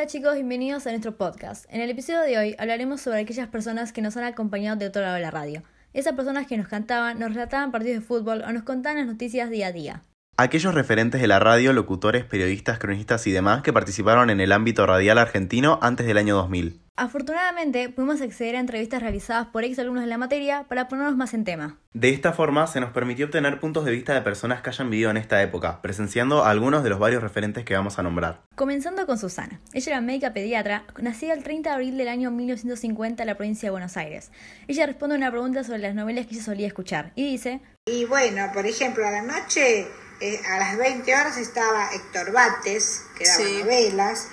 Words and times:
Hola 0.00 0.06
chicos, 0.06 0.32
bienvenidos 0.32 0.86
a 0.86 0.90
nuestro 0.92 1.18
podcast. 1.18 1.66
En 1.68 1.82
el 1.82 1.90
episodio 1.90 2.22
de 2.22 2.38
hoy 2.38 2.56
hablaremos 2.58 3.02
sobre 3.02 3.20
aquellas 3.20 3.48
personas 3.48 3.92
que 3.92 4.00
nos 4.00 4.16
han 4.16 4.24
acompañado 4.24 4.78
de 4.78 4.86
otro 4.86 5.02
lado 5.02 5.16
de 5.16 5.20
la 5.20 5.30
radio. 5.30 5.62
Esas 5.92 6.14
personas 6.14 6.46
que 6.46 6.56
nos 6.56 6.68
cantaban, 6.68 7.18
nos 7.18 7.34
relataban 7.34 7.70
partidos 7.70 8.00
de 8.00 8.06
fútbol 8.06 8.40
o 8.40 8.50
nos 8.50 8.62
contaban 8.62 8.96
las 8.96 9.06
noticias 9.06 9.50
día 9.50 9.66
a 9.66 9.72
día. 9.72 10.02
Aquellos 10.42 10.72
referentes 10.72 11.20
de 11.20 11.26
la 11.26 11.38
radio, 11.38 11.74
locutores, 11.74 12.24
periodistas, 12.24 12.78
cronistas 12.78 13.26
y 13.26 13.30
demás 13.30 13.60
que 13.60 13.74
participaron 13.74 14.30
en 14.30 14.40
el 14.40 14.52
ámbito 14.52 14.86
radial 14.86 15.18
argentino 15.18 15.78
antes 15.82 16.06
del 16.06 16.16
año 16.16 16.34
2000. 16.34 16.80
Afortunadamente, 16.96 17.90
pudimos 17.90 18.22
acceder 18.22 18.56
a 18.56 18.60
entrevistas 18.60 19.02
realizadas 19.02 19.48
por 19.48 19.64
ex 19.64 19.78
alumnos 19.78 20.02
de 20.02 20.08
la 20.08 20.16
materia 20.16 20.64
para 20.66 20.88
ponernos 20.88 21.14
más 21.14 21.34
en 21.34 21.44
tema. 21.44 21.78
De 21.92 22.08
esta 22.08 22.32
forma, 22.32 22.66
se 22.68 22.80
nos 22.80 22.90
permitió 22.90 23.26
obtener 23.26 23.60
puntos 23.60 23.84
de 23.84 23.90
vista 23.90 24.14
de 24.14 24.22
personas 24.22 24.62
que 24.62 24.70
hayan 24.70 24.88
vivido 24.88 25.10
en 25.10 25.18
esta 25.18 25.42
época, 25.42 25.82
presenciando 25.82 26.42
a 26.42 26.50
algunos 26.50 26.84
de 26.84 26.88
los 26.88 26.98
varios 26.98 27.22
referentes 27.22 27.66
que 27.66 27.74
vamos 27.74 27.98
a 27.98 28.02
nombrar. 28.02 28.40
Comenzando 28.54 29.04
con 29.04 29.18
Susana. 29.18 29.60
Ella 29.74 29.92
era 29.92 30.00
médica 30.00 30.32
pediatra, 30.32 30.84
nacida 31.02 31.34
el 31.34 31.42
30 31.42 31.68
de 31.68 31.74
abril 31.74 31.98
del 31.98 32.08
año 32.08 32.30
1950 32.30 33.22
en 33.22 33.26
la 33.26 33.36
provincia 33.36 33.66
de 33.66 33.72
Buenos 33.72 33.98
Aires. 33.98 34.32
Ella 34.68 34.86
responde 34.86 35.16
a 35.16 35.18
una 35.18 35.30
pregunta 35.30 35.64
sobre 35.64 35.80
las 35.80 35.94
novelas 35.94 36.26
que 36.26 36.36
ella 36.36 36.44
solía 36.44 36.66
escuchar 36.66 37.12
y 37.14 37.30
dice... 37.30 37.60
Y 37.84 38.06
bueno, 38.06 38.50
por 38.54 38.64
ejemplo, 38.64 39.06
a 39.06 39.10
la 39.10 39.22
noche, 39.22 39.86
eh, 40.20 40.40
a 40.48 40.58
las 40.58 40.78
20 40.78 41.14
horas 41.14 41.36
estaba 41.36 41.88
Héctor 41.94 42.32
Bates, 42.32 43.06
que 43.18 43.24
daba 43.26 43.36
Sí. 43.38 43.58
novelas. 43.62 44.28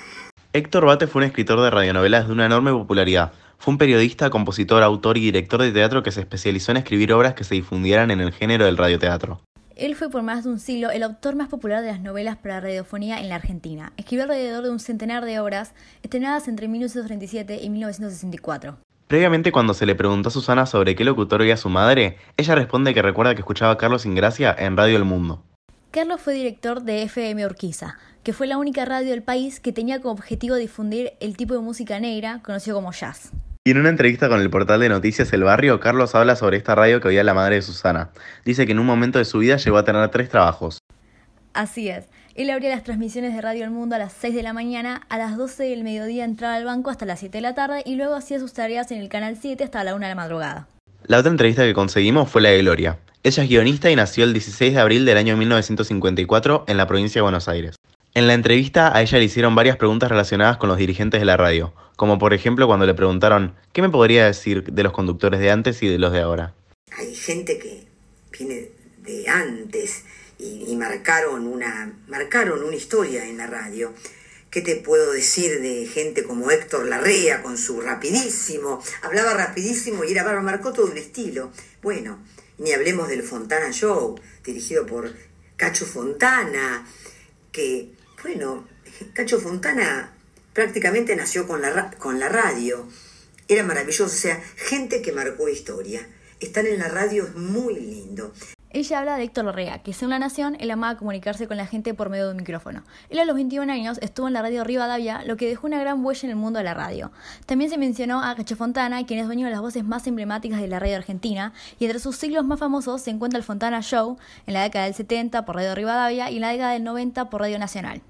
Héctor 0.53 0.85
Bate 0.85 1.07
fue 1.07 1.21
un 1.21 1.27
escritor 1.27 1.61
de 1.61 1.69
radionovelas 1.69 2.27
de 2.27 2.33
una 2.33 2.45
enorme 2.45 2.71
popularidad. 2.71 3.31
Fue 3.59 3.71
un 3.71 3.77
periodista, 3.77 4.29
compositor, 4.29 4.83
autor 4.83 5.17
y 5.17 5.21
director 5.21 5.61
de 5.61 5.71
teatro 5.71 6.03
que 6.03 6.11
se 6.11 6.21
especializó 6.21 6.71
en 6.71 6.77
escribir 6.77 7.11
obras 7.13 7.33
que 7.33 7.43
se 7.43 7.55
difundieran 7.55 8.11
en 8.11 8.21
el 8.21 8.31
género 8.31 8.65
del 8.65 8.77
radioteatro. 8.77 9.41
Él 9.75 9.95
fue 9.95 10.09
por 10.09 10.23
más 10.23 10.43
de 10.43 10.49
un 10.49 10.59
siglo 10.59 10.89
el 10.89 11.03
autor 11.03 11.35
más 11.35 11.49
popular 11.49 11.81
de 11.81 11.91
las 11.91 12.01
novelas 12.01 12.37
para 12.37 12.59
radiofonía 12.59 13.19
en 13.19 13.29
la 13.29 13.35
Argentina. 13.35 13.93
Escribió 13.97 14.23
alrededor 14.23 14.63
de 14.63 14.71
un 14.71 14.79
centenar 14.79 15.23
de 15.23 15.39
obras 15.39 15.73
estrenadas 16.01 16.47
entre 16.47 16.67
1937 16.67 17.59
y 17.61 17.69
1964. 17.69 18.77
Previamente, 19.07 19.51
cuando 19.51 19.73
se 19.73 19.85
le 19.85 19.95
preguntó 19.95 20.29
a 20.29 20.31
Susana 20.31 20.65
sobre 20.65 20.95
qué 20.95 21.03
locutor 21.03 21.41
oía 21.41 21.57
su 21.57 21.69
madre, 21.69 22.17
ella 22.37 22.55
responde 22.55 22.93
que 22.93 23.01
recuerda 23.01 23.35
que 23.35 23.41
escuchaba 23.41 23.71
a 23.73 23.77
Carlos 23.77 24.05
Ingracia 24.05 24.55
en 24.57 24.75
Radio 24.75 24.97
El 24.97 25.05
Mundo. 25.05 25.43
Carlos 25.97 26.21
fue 26.21 26.35
director 26.35 26.83
de 26.83 27.01
FM 27.01 27.43
Urquiza, 27.43 27.97
que 28.21 28.31
fue 28.31 28.45
la 28.45 28.59
única 28.59 28.85
radio 28.85 29.09
del 29.09 29.23
país 29.23 29.59
que 29.59 29.73
tenía 29.73 29.99
como 29.99 30.13
objetivo 30.13 30.53
difundir 30.53 31.13
el 31.19 31.35
tipo 31.35 31.55
de 31.55 31.59
música 31.59 31.99
negra 31.99 32.39
conocido 32.43 32.75
como 32.75 32.91
jazz. 32.91 33.31
Y 33.65 33.71
en 33.71 33.79
una 33.79 33.89
entrevista 33.89 34.29
con 34.29 34.39
el 34.39 34.51
portal 34.51 34.79
de 34.79 34.89
noticias 34.89 35.33
El 35.33 35.43
Barrio, 35.43 35.79
Carlos 35.79 36.13
habla 36.13 36.35
sobre 36.35 36.57
esta 36.57 36.75
radio 36.75 37.01
que 37.01 37.07
oía 37.07 37.23
la 37.23 37.33
madre 37.33 37.55
de 37.55 37.61
Susana. 37.63 38.11
Dice 38.45 38.67
que 38.67 38.73
en 38.73 38.79
un 38.79 38.85
momento 38.85 39.17
de 39.17 39.25
su 39.25 39.39
vida 39.39 39.57
llegó 39.57 39.79
a 39.79 39.85
tener 39.85 40.07
tres 40.09 40.29
trabajos. 40.29 40.77
Así 41.55 41.89
es, 41.89 42.05
él 42.35 42.51
abría 42.51 42.69
las 42.69 42.83
transmisiones 42.83 43.33
de 43.33 43.41
Radio 43.41 43.63
El 43.63 43.71
Mundo 43.71 43.95
a 43.95 43.97
las 43.97 44.13
6 44.13 44.35
de 44.35 44.43
la 44.43 44.53
mañana, 44.53 45.01
a 45.09 45.17
las 45.17 45.35
12 45.35 45.63
del 45.63 45.83
mediodía 45.83 46.25
entraba 46.25 46.53
al 46.53 46.65
banco 46.65 46.91
hasta 46.91 47.07
las 47.07 47.21
7 47.21 47.39
de 47.39 47.41
la 47.41 47.55
tarde 47.55 47.81
y 47.87 47.95
luego 47.95 48.13
hacía 48.13 48.37
sus 48.37 48.53
tareas 48.53 48.91
en 48.91 49.01
el 49.01 49.09
Canal 49.09 49.35
7 49.41 49.63
hasta 49.63 49.83
la 49.83 49.95
1 49.95 50.03
de 50.05 50.09
la 50.09 50.15
madrugada. 50.15 50.67
La 51.07 51.17
otra 51.17 51.31
entrevista 51.31 51.63
que 51.63 51.73
conseguimos 51.73 52.29
fue 52.29 52.43
la 52.43 52.49
de 52.49 52.59
Gloria. 52.59 52.99
Ella 53.23 53.43
es 53.43 53.49
guionista 53.49 53.91
y 53.91 53.95
nació 53.95 54.23
el 54.23 54.33
16 54.33 54.73
de 54.73 54.79
abril 54.79 55.05
del 55.05 55.17
año 55.17 55.35
1954 55.35 56.65
en 56.67 56.77
la 56.77 56.87
provincia 56.87 57.19
de 57.19 57.23
Buenos 57.23 57.47
Aires. 57.47 57.75
En 58.13 58.27
la 58.27 58.33
entrevista 58.33 58.95
a 58.95 59.01
ella 59.01 59.17
le 59.17 59.25
hicieron 59.25 59.55
varias 59.55 59.77
preguntas 59.77 60.09
relacionadas 60.09 60.57
con 60.57 60.69
los 60.69 60.77
dirigentes 60.77 61.19
de 61.19 61.25
la 61.25 61.37
radio, 61.37 61.73
como 61.95 62.17
por 62.19 62.33
ejemplo 62.33 62.67
cuando 62.67 62.85
le 62.85 62.93
preguntaron 62.93 63.55
¿qué 63.73 63.81
me 63.81 63.89
podría 63.89 64.25
decir 64.25 64.63
de 64.63 64.83
los 64.83 64.93
conductores 64.93 65.39
de 65.39 65.51
antes 65.51 65.83
y 65.83 65.87
de 65.87 65.99
los 65.99 66.11
de 66.13 66.21
ahora? 66.21 66.53
hay 66.97 67.13
gente 67.13 67.59
que 67.59 67.85
viene 68.37 68.71
de 69.03 69.27
antes 69.27 70.03
y, 70.39 70.75
marcaron 70.75 71.47
una 71.47 71.93
marcaron 72.07 72.63
una 72.63 72.75
historia 72.75 73.25
en 73.27 73.37
la 73.37 73.47
radio. 73.47 73.93
¿Qué 74.49 74.61
te 74.61 74.77
puedo 74.77 75.11
decir 75.11 75.61
de 75.61 75.85
gente 75.87 76.23
como 76.23 76.49
Héctor 76.51 76.87
Larrea 76.87 77.43
con 77.43 77.57
su 77.57 77.81
rapidísimo? 77.81 78.81
Hablaba 79.01 79.33
rapidísimo 79.33 80.05
y 80.05 80.11
era 80.13 80.23
bárbaro, 80.23 80.43
marcó 80.43 80.71
todo 80.71 80.85
un 80.85 80.97
estilo. 80.97 81.51
Bueno, 81.81 82.23
ni 82.57 82.71
hablemos 82.71 83.09
del 83.09 83.23
Fontana 83.23 83.71
Show, 83.71 84.17
dirigido 84.45 84.85
por 84.85 85.13
Cacho 85.57 85.85
Fontana, 85.85 86.87
que, 87.51 87.91
bueno, 88.23 88.65
Cacho 89.13 89.37
Fontana 89.39 90.13
prácticamente 90.53 91.15
nació 91.17 91.45
con 91.45 91.61
la, 91.61 91.91
con 91.91 92.17
la 92.17 92.29
radio. 92.29 92.87
Era 93.49 93.63
maravilloso, 93.63 94.05
o 94.05 94.09
sea, 94.09 94.41
gente 94.55 95.01
que 95.01 95.11
marcó 95.11 95.49
historia. 95.49 96.07
Estar 96.39 96.65
en 96.65 96.79
la 96.79 96.87
radio 96.87 97.25
es 97.25 97.35
muy 97.35 97.75
lindo. 97.75 98.33
Ella 98.77 98.99
habla 98.99 99.17
de 99.17 99.23
Héctor 99.23 99.45
Larrea, 99.45 99.79
que 99.79 99.91
según 99.91 100.11
La 100.11 100.19
Nación, 100.19 100.55
él 100.59 100.69
amaba 100.69 100.99
comunicarse 100.99 101.47
con 101.47 101.57
la 101.57 101.65
gente 101.65 101.95
por 101.95 102.11
medio 102.11 102.25
de 102.25 102.31
un 102.33 102.37
micrófono. 102.37 102.83
Él 103.09 103.17
a 103.17 103.25
los 103.25 103.35
21 103.35 103.73
años 103.73 103.97
estuvo 104.03 104.27
en 104.27 104.33
la 104.33 104.43
radio 104.43 104.63
Rivadavia, 104.63 105.23
lo 105.25 105.35
que 105.35 105.47
dejó 105.47 105.65
una 105.65 105.79
gran 105.79 106.05
huella 106.05 106.21
en 106.25 106.29
el 106.29 106.35
mundo 106.35 106.59
de 106.59 106.63
la 106.63 106.75
radio. 106.75 107.11
También 107.47 107.71
se 107.71 107.79
mencionó 107.79 108.23
a 108.23 108.35
Cacho 108.35 108.55
Fontana, 108.55 109.03
quien 109.07 109.19
es 109.19 109.25
dueño 109.25 109.47
de 109.47 109.51
las 109.51 109.61
voces 109.61 109.83
más 109.83 110.05
emblemáticas 110.05 110.61
de 110.61 110.67
la 110.67 110.77
radio 110.77 110.95
argentina, 110.97 111.53
y 111.79 111.85
entre 111.85 111.99
sus 111.99 112.17
siglos 112.17 112.45
más 112.45 112.59
famosos 112.59 113.01
se 113.01 113.09
encuentra 113.09 113.39
el 113.39 113.43
Fontana 113.43 113.81
Show, 113.81 114.19
en 114.45 114.53
la 114.53 114.61
década 114.61 114.85
del 114.85 114.93
70 114.93 115.43
por 115.43 115.55
Radio 115.55 115.73
Rivadavia 115.73 116.29
y 116.29 116.35
en 116.35 116.41
la 116.41 116.49
década 116.49 116.73
del 116.73 116.83
90 116.83 117.31
por 117.31 117.41
Radio 117.41 117.57
Nacional. 117.57 118.03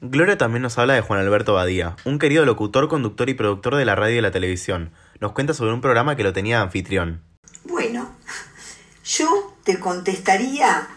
Gloria 0.00 0.36
también 0.36 0.62
nos 0.62 0.76
habla 0.76 0.94
de 0.94 1.02
Juan 1.02 1.20
Alberto 1.20 1.54
Badía, 1.54 1.94
un 2.04 2.18
querido 2.18 2.44
locutor, 2.44 2.88
conductor 2.88 3.28
y 3.28 3.34
productor 3.34 3.76
de 3.76 3.84
la 3.84 3.94
radio 3.94 4.18
y 4.18 4.22
la 4.22 4.32
televisión. 4.32 4.90
Nos 5.20 5.30
cuenta 5.30 5.54
sobre 5.54 5.72
un 5.72 5.80
programa 5.80 6.16
que 6.16 6.24
lo 6.24 6.32
tenía 6.32 6.56
de 6.56 6.64
anfitrión. 6.64 7.22
Bueno, 7.62 8.10
yo 9.04 9.43
te 9.64 9.80
contestaría 9.80 10.88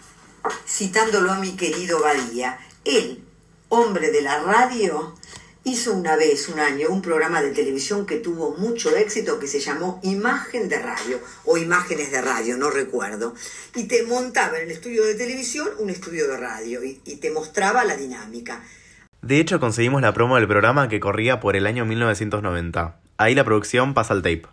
citándolo 0.67 1.31
a 1.31 1.39
mi 1.39 1.55
querido 1.55 2.01
Badía. 2.01 2.59
Él, 2.85 3.23
hombre 3.69 4.11
de 4.11 4.21
la 4.21 4.39
radio, 4.41 5.15
hizo 5.63 5.93
una 5.93 6.15
vez, 6.15 6.47
un 6.47 6.59
año, 6.59 6.89
un 6.89 7.01
programa 7.01 7.41
de 7.41 7.51
televisión 7.51 8.05
que 8.05 8.17
tuvo 8.17 8.55
mucho 8.57 8.95
éxito 8.95 9.39
que 9.39 9.47
se 9.47 9.59
llamó 9.59 9.99
Imagen 10.03 10.69
de 10.69 10.79
Radio 10.79 11.19
o 11.45 11.57
Imágenes 11.57 12.11
de 12.11 12.21
Radio, 12.21 12.57
no 12.57 12.69
recuerdo. 12.69 13.33
Y 13.75 13.85
te 13.85 14.03
montaba 14.03 14.57
en 14.57 14.65
el 14.65 14.71
estudio 14.71 15.03
de 15.05 15.15
televisión 15.15 15.67
un 15.79 15.89
estudio 15.89 16.27
de 16.27 16.37
radio 16.37 16.83
y, 16.83 17.01
y 17.05 17.17
te 17.17 17.31
mostraba 17.31 17.83
la 17.83 17.97
dinámica. 17.97 18.63
De 19.21 19.39
hecho, 19.39 19.59
conseguimos 19.59 20.01
la 20.01 20.13
promo 20.13 20.35
del 20.35 20.47
programa 20.47 20.87
que 20.87 20.99
corría 20.99 21.39
por 21.39 21.55
el 21.55 21.67
año 21.67 21.85
1990. 21.85 23.01
Ahí 23.17 23.35
la 23.35 23.43
producción 23.43 23.93
pasa 23.93 24.13
al 24.13 24.21
tape. 24.21 24.45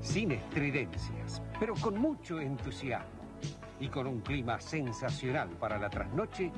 sin 0.00 0.32
estridencias, 0.32 1.42
pero 1.58 1.74
con 1.74 1.98
mucho 1.98 2.40
entusiasmo 2.40 3.18
y 3.80 3.88
con 3.88 4.06
un 4.06 4.20
clima 4.20 4.60
sensacional 4.60 5.48
para 5.50 5.78
la 5.78 5.88
trasnoche, 5.88 6.50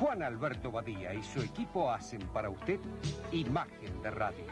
Juan 0.00 0.22
Alberto 0.22 0.70
Badía 0.72 1.14
y 1.14 1.22
su 1.22 1.40
equipo 1.40 1.90
hacen 1.90 2.20
para 2.32 2.50
usted 2.50 2.80
Imagen 3.32 4.02
de 4.02 4.10
Radio. 4.10 4.44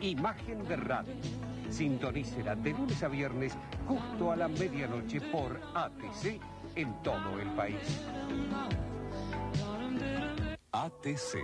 Imagen 0.00 0.66
de 0.66 0.76
Radio. 0.76 1.14
Sintonícela 1.68 2.54
de 2.56 2.70
lunes 2.72 3.02
a 3.02 3.08
viernes 3.08 3.56
justo 3.86 4.32
a 4.32 4.36
la 4.36 4.48
medianoche 4.48 5.20
por 5.20 5.60
ATC 5.74 6.40
en 6.76 7.02
todo 7.02 7.38
el 7.38 7.48
país. 7.50 8.00
ATC, 10.72 11.36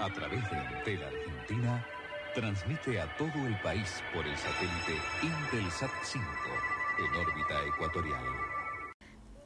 a 0.00 0.08
través 0.12 0.50
de 0.50 0.56
Antel 0.56 1.00
Argentina, 1.02 1.86
transmite 2.34 3.00
a 3.00 3.16
todo 3.16 3.46
el 3.46 3.60
país 3.60 4.02
por 4.14 4.26
el 4.26 4.36
satélite 4.36 4.96
Intelsat 5.22 5.90
5 6.02 6.79
en 7.00 7.16
órbita 7.16 7.54
ecuatorial. 7.66 8.22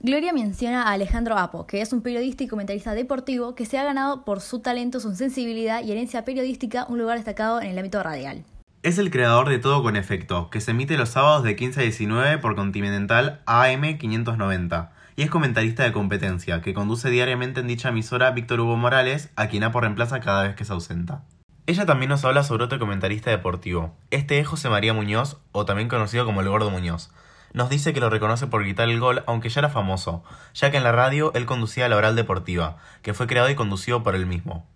Gloria 0.00 0.32
menciona 0.34 0.82
a 0.82 0.92
Alejandro 0.92 1.38
Apo, 1.38 1.66
que 1.66 1.80
es 1.80 1.92
un 1.92 2.02
periodista 2.02 2.44
y 2.44 2.48
comentarista 2.48 2.92
deportivo 2.92 3.54
que 3.54 3.64
se 3.64 3.78
ha 3.78 3.84
ganado 3.84 4.24
por 4.24 4.40
su 4.40 4.58
talento, 4.60 5.00
su 5.00 5.14
sensibilidad 5.14 5.82
y 5.82 5.92
herencia 5.92 6.24
periodística 6.24 6.84
un 6.88 6.98
lugar 6.98 7.16
destacado 7.16 7.62
en 7.62 7.68
el 7.68 7.78
ámbito 7.78 8.02
radial. 8.02 8.44
Es 8.82 8.98
el 8.98 9.10
creador 9.10 9.48
de 9.48 9.58
Todo 9.58 9.82
con 9.82 9.96
Efecto, 9.96 10.50
que 10.50 10.60
se 10.60 10.72
emite 10.72 10.98
los 10.98 11.08
sábados 11.08 11.42
de 11.42 11.56
15 11.56 11.80
a 11.80 11.82
19 11.84 12.36
por 12.36 12.54
Continental 12.54 13.40
AM 13.46 13.96
590. 13.96 14.92
Y 15.16 15.22
es 15.22 15.30
comentarista 15.30 15.84
de 15.84 15.92
competencia, 15.92 16.60
que 16.60 16.74
conduce 16.74 17.08
diariamente 17.08 17.60
en 17.60 17.68
dicha 17.68 17.88
emisora 17.88 18.32
Víctor 18.32 18.60
Hugo 18.60 18.76
Morales, 18.76 19.30
a 19.36 19.46
quien 19.48 19.62
Apo 19.62 19.80
reemplaza 19.80 20.20
cada 20.20 20.42
vez 20.42 20.54
que 20.54 20.66
se 20.66 20.72
ausenta. 20.74 21.22
Ella 21.66 21.86
también 21.86 22.10
nos 22.10 22.26
habla 22.26 22.42
sobre 22.42 22.64
otro 22.64 22.78
comentarista 22.78 23.30
deportivo. 23.30 23.94
Este 24.10 24.38
es 24.38 24.46
José 24.46 24.68
María 24.68 24.92
Muñoz, 24.92 25.38
o 25.52 25.64
también 25.64 25.88
conocido 25.88 26.26
como 26.26 26.42
el 26.42 26.50
Gordo 26.50 26.68
Muñoz. 26.68 27.10
Nos 27.54 27.70
dice 27.70 27.92
que 27.92 28.00
lo 28.00 28.10
reconoce 28.10 28.48
por 28.48 28.64
gritar 28.64 28.88
el 28.88 28.98
gol, 28.98 29.22
aunque 29.26 29.48
ya 29.48 29.60
era 29.60 29.68
famoso, 29.68 30.24
ya 30.54 30.72
que 30.72 30.76
en 30.76 30.82
la 30.82 30.90
radio 30.90 31.32
él 31.34 31.46
conducía 31.46 31.88
la 31.88 31.96
oral 31.96 32.16
deportiva, 32.16 32.78
que 33.02 33.14
fue 33.14 33.28
creado 33.28 33.48
y 33.48 33.54
conducido 33.54 34.02
por 34.02 34.16
él 34.16 34.26
mismo. 34.26 34.66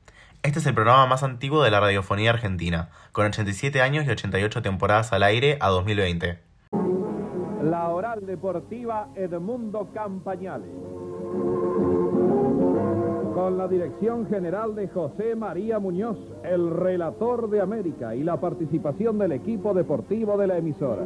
Este 0.45 0.61
es 0.61 0.67
el 0.67 0.75
programa 0.75 1.07
más 1.07 1.25
antiguo 1.25 1.65
de 1.65 1.73
la 1.73 1.81
radiofonía 1.81 2.31
argentina, 2.31 2.91
con 3.11 3.27
87 3.27 3.83
años 3.83 4.07
y 4.07 4.11
88 4.11 4.63
temporadas 4.63 5.13
al 5.13 5.25
aire 5.25 5.59
a 5.61 5.71
2020. 5.71 6.39
La 7.65 7.89
oral 7.89 8.25
deportiva 8.25 9.09
Edmundo 9.17 9.91
Campañales. 9.93 10.71
Con 13.35 13.59
la 13.59 13.67
dirección 13.67 14.29
general 14.29 14.77
de 14.77 14.87
José 14.87 15.35
María 15.35 15.81
Muñoz, 15.81 16.19
el 16.45 16.71
relator 16.71 17.51
de 17.51 17.61
América 17.61 18.15
y 18.15 18.23
la 18.23 18.41
participación 18.41 19.19
del 19.19 19.33
equipo 19.33 19.75
deportivo 19.75 20.39
de 20.39 20.47
la 20.47 20.59
emisora. 20.59 21.03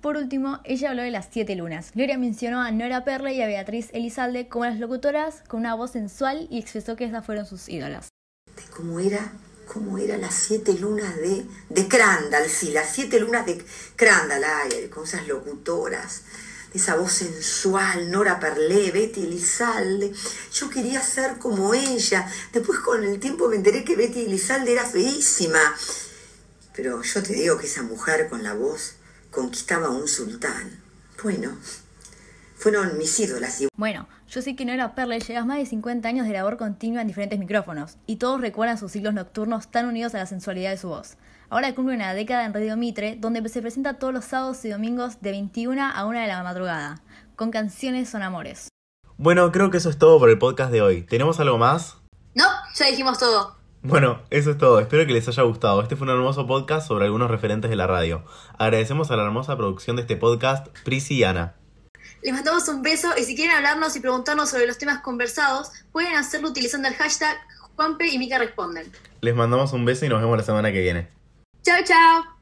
Por 0.00 0.16
último, 0.16 0.60
ella 0.64 0.90
habló 0.90 1.02
de 1.02 1.10
las 1.10 1.28
siete 1.30 1.56
lunas. 1.56 1.90
Gloria 1.92 2.18
mencionó 2.18 2.60
a 2.60 2.70
Nora 2.70 3.04
Perle 3.04 3.34
y 3.34 3.42
a 3.42 3.46
Beatriz 3.46 3.88
Elizalde 3.92 4.48
como 4.48 4.64
las 4.64 4.78
locutoras 4.78 5.42
con 5.48 5.60
una 5.60 5.74
voz 5.74 5.92
sensual 5.92 6.46
y 6.50 6.58
expresó 6.58 6.94
que 6.94 7.04
esas 7.04 7.26
fueron 7.26 7.46
sus 7.46 7.68
ídolas. 7.68 8.08
¿Cómo 8.76 9.00
era? 9.00 9.32
¿Cómo 9.66 9.98
eran 9.98 10.20
las 10.20 10.34
siete 10.34 10.72
lunas 10.74 11.16
de, 11.16 11.44
de 11.68 11.88
Crandall? 11.88 12.48
Sí, 12.48 12.70
las 12.70 12.90
siete 12.90 13.18
lunas 13.18 13.44
de 13.44 13.62
Crandall, 13.96 14.44
ay, 14.44 14.88
con 14.88 15.04
esas 15.04 15.26
locutoras 15.26 16.22
esa 16.74 16.96
voz 16.96 17.12
sensual, 17.12 18.10
Nora 18.10 18.38
Perlé, 18.38 18.90
Betty 18.90 19.22
Elizalde. 19.22 20.12
Yo 20.52 20.68
quería 20.68 21.02
ser 21.02 21.38
como 21.38 21.74
ella. 21.74 22.30
Después 22.52 22.80
con 22.80 23.02
el 23.04 23.18
tiempo 23.18 23.48
me 23.48 23.56
enteré 23.56 23.84
que 23.84 23.96
Betty 23.96 24.26
Elizalde 24.26 24.72
era 24.72 24.84
feísima. 24.84 25.60
Pero 26.74 27.02
yo 27.02 27.22
te 27.22 27.32
digo 27.32 27.58
que 27.58 27.66
esa 27.66 27.82
mujer 27.82 28.28
con 28.28 28.42
la 28.42 28.54
voz 28.54 28.97
conquistaba 29.38 29.86
a 29.86 29.90
un 29.90 30.08
sultán. 30.08 30.80
Bueno, 31.22 31.56
fueron 32.56 32.98
mis 32.98 33.20
ídolas. 33.20 33.62
Bueno, 33.76 34.08
yo 34.28 34.42
sé 34.42 34.56
que 34.56 34.64
Nora 34.64 34.96
Perle 34.96 35.20
llevas 35.20 35.46
más 35.46 35.58
de 35.58 35.66
50 35.66 36.08
años 36.08 36.26
de 36.26 36.32
labor 36.32 36.56
continua 36.56 37.02
en 37.02 37.06
diferentes 37.06 37.38
micrófonos, 37.38 37.98
y 38.06 38.16
todos 38.16 38.40
recuerdan 38.40 38.78
sus 38.78 38.90
ciclos 38.90 39.14
nocturnos 39.14 39.70
tan 39.70 39.86
unidos 39.86 40.16
a 40.16 40.18
la 40.18 40.26
sensualidad 40.26 40.70
de 40.70 40.76
su 40.76 40.88
voz. 40.88 41.18
Ahora 41.50 41.72
cumple 41.72 41.94
una 41.94 42.14
década 42.14 42.46
en 42.46 42.52
Radio 42.52 42.76
Mitre, 42.76 43.16
donde 43.16 43.48
se 43.48 43.62
presenta 43.62 43.94
todos 43.94 44.12
los 44.12 44.24
sábados 44.24 44.64
y 44.64 44.70
domingos 44.70 45.20
de 45.20 45.30
21 45.30 45.82
a 45.82 46.04
1 46.04 46.18
de 46.18 46.26
la 46.26 46.42
madrugada, 46.42 47.00
con 47.36 47.52
canciones 47.52 48.10
son 48.10 48.22
amores. 48.22 48.68
Bueno, 49.18 49.52
creo 49.52 49.70
que 49.70 49.76
eso 49.76 49.88
es 49.88 49.98
todo 49.98 50.18
por 50.18 50.30
el 50.30 50.38
podcast 50.38 50.72
de 50.72 50.82
hoy. 50.82 51.02
¿Tenemos 51.02 51.38
algo 51.38 51.58
más? 51.58 51.94
No, 52.34 52.44
ya 52.74 52.86
dijimos 52.86 53.18
todo. 53.18 53.57
Bueno, 53.82 54.20
eso 54.30 54.50
es 54.50 54.58
todo. 54.58 54.80
Espero 54.80 55.06
que 55.06 55.12
les 55.12 55.28
haya 55.28 55.42
gustado. 55.44 55.80
Este 55.82 55.96
fue 55.96 56.06
un 56.06 56.12
hermoso 56.12 56.46
podcast 56.46 56.88
sobre 56.88 57.04
algunos 57.04 57.30
referentes 57.30 57.70
de 57.70 57.76
la 57.76 57.86
radio. 57.86 58.24
Agradecemos 58.58 59.10
a 59.10 59.16
la 59.16 59.24
hermosa 59.24 59.56
producción 59.56 59.96
de 59.96 60.02
este 60.02 60.16
podcast, 60.16 60.66
Prisi 60.84 61.16
y 61.16 61.24
Ana. 61.24 61.54
Les 62.22 62.34
mandamos 62.34 62.66
un 62.68 62.82
beso 62.82 63.08
y 63.16 63.22
si 63.22 63.36
quieren 63.36 63.54
hablarnos 63.54 63.94
y 63.94 64.00
preguntarnos 64.00 64.50
sobre 64.50 64.66
los 64.66 64.78
temas 64.78 65.00
conversados, 65.00 65.70
pueden 65.92 66.16
hacerlo 66.16 66.48
utilizando 66.48 66.88
el 66.88 66.94
hashtag 66.94 67.36
Juanpe 67.76 68.08
y 68.08 68.18
Mica 68.18 68.38
Responden. 68.38 68.90
Les 69.20 69.34
mandamos 69.34 69.72
un 69.72 69.84
beso 69.84 70.04
y 70.04 70.08
nos 70.08 70.20
vemos 70.20 70.36
la 70.36 70.44
semana 70.44 70.72
que 70.72 70.80
viene. 70.80 71.08
Chao, 71.62 71.78
chao. 71.84 72.36